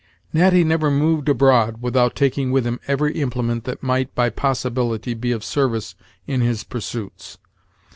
[0.33, 5.31] Natty never moved abroad without taking with him every implement that might, by possibility, be
[5.31, 5.93] of service
[6.25, 7.37] in his pursuits.